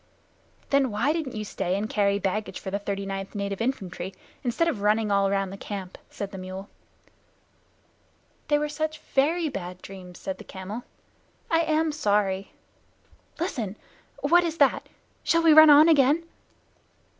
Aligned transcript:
"Then 0.71 0.89
why 0.89 1.13
didn't 1.13 1.35
you 1.35 1.45
stay 1.45 1.75
and 1.77 1.87
carry 1.87 2.17
baggage 2.17 2.59
for 2.59 2.71
the 2.71 2.79
39th 2.79 3.35
Native 3.35 3.61
Infantry, 3.61 4.15
instead 4.43 4.67
of 4.67 4.81
running 4.81 5.11
all 5.11 5.29
round 5.29 5.53
the 5.53 5.57
camp?" 5.57 5.95
said 6.09 6.31
the 6.31 6.39
mule. 6.39 6.69
"They 8.47 8.57
were 8.57 8.67
such 8.67 8.97
very 8.97 9.47
bad 9.47 9.79
dreams," 9.83 10.17
said 10.17 10.39
the 10.39 10.43
camel. 10.43 10.85
"I 11.51 11.59
am 11.61 11.91
sorry. 11.91 12.51
Listen! 13.39 13.75
What 14.21 14.43
is 14.43 14.57
that? 14.57 14.89
Shall 15.23 15.43
we 15.43 15.53
run 15.53 15.69
on 15.69 15.87
again?" 15.87 16.23